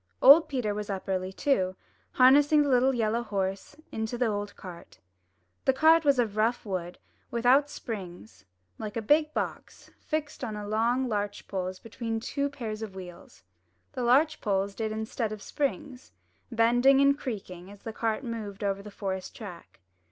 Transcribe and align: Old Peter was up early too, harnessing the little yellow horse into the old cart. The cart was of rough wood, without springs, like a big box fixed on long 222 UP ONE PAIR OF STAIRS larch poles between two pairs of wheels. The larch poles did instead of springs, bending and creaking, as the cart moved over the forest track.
Old 0.19 0.49
Peter 0.49 0.73
was 0.73 0.89
up 0.89 1.07
early 1.07 1.31
too, 1.31 1.75
harnessing 2.13 2.63
the 2.63 2.69
little 2.69 2.95
yellow 2.95 3.21
horse 3.21 3.75
into 3.91 4.17
the 4.17 4.25
old 4.25 4.55
cart. 4.55 4.97
The 5.65 5.73
cart 5.73 6.05
was 6.05 6.17
of 6.17 6.37
rough 6.37 6.65
wood, 6.65 6.97
without 7.29 7.69
springs, 7.69 8.43
like 8.79 8.97
a 8.97 9.01
big 9.03 9.31
box 9.35 9.91
fixed 9.99 10.43
on 10.43 10.55
long 10.55 11.03
222 11.03 11.05
UP 11.05 11.05
ONE 11.05 11.09
PAIR 11.11 11.21
OF 11.21 11.21
STAIRS 11.21 11.21
larch 11.21 11.47
poles 11.47 11.79
between 11.79 12.19
two 12.19 12.49
pairs 12.49 12.81
of 12.81 12.95
wheels. 12.95 13.43
The 13.93 14.03
larch 14.03 14.41
poles 14.41 14.73
did 14.73 14.91
instead 14.91 15.31
of 15.31 15.43
springs, 15.43 16.13
bending 16.51 16.99
and 16.99 17.15
creaking, 17.15 17.69
as 17.69 17.83
the 17.83 17.93
cart 17.93 18.23
moved 18.23 18.63
over 18.63 18.81
the 18.81 18.89
forest 18.89 19.35
track. 19.35 19.81